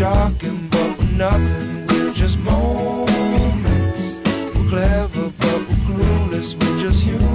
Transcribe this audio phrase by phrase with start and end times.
[0.00, 4.00] Shocking, but we're nothing, we're just moments.
[4.24, 7.26] We're clever, but we're clueless, we're just human.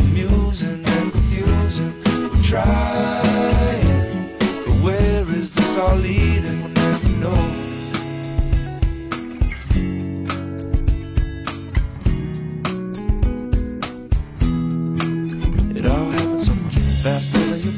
[0.00, 3.22] Amusing and confusing, we're trying.
[4.40, 6.73] But where is this all leading?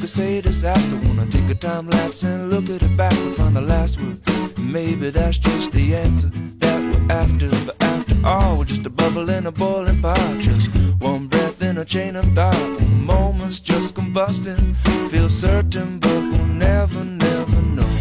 [0.07, 0.95] Say disaster.
[1.03, 4.19] Wanna take a time lapse and look at it back and find the last word.
[4.57, 7.49] Maybe that's just the answer that we're after.
[7.65, 10.35] But after all, we're just a bubble in a boiling pot.
[10.39, 10.69] Just
[10.99, 12.81] one breath in a chain of thought.
[12.81, 14.75] Moments just combusting.
[15.09, 17.97] Feel certain, but we'll never, never know.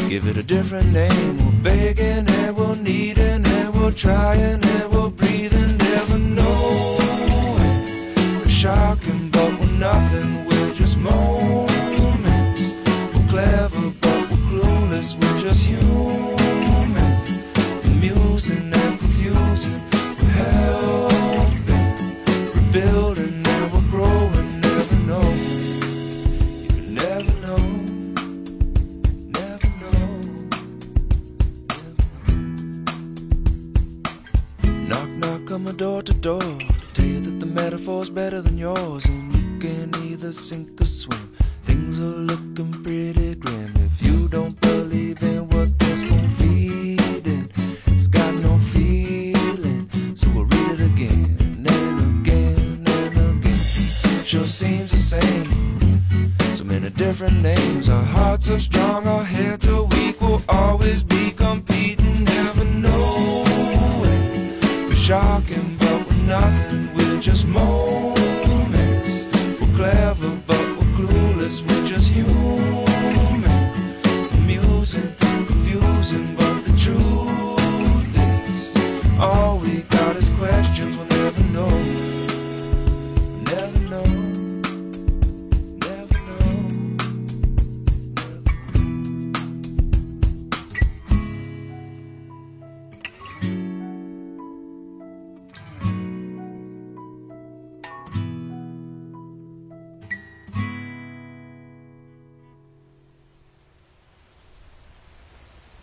[0.09, 1.39] Give it a different name.
[1.39, 4.94] We're begging and we're needing and we're trying and we're
[34.89, 38.59] Knock, knock on my door to door to tell you that the metaphor's better than
[38.59, 41.35] yours, and you can either sink or swim.
[41.63, 47.51] Things are looking pretty grim if you don't believe in what this spoon feeding.
[47.87, 54.25] It's got no feeling, so we'll read it again and again and again.
[54.25, 56.03] Sure seems the same.
[56.57, 57.89] So many different names.
[57.89, 59.84] Our hearts are strong, our heads are
[67.25, 69.09] just moments.
[69.59, 71.63] We're clever, but we're clueless.
[71.63, 73.49] We're just human.
[74.35, 78.15] Amusing, confusing, but the truth
[78.55, 80.99] is, all we got is questions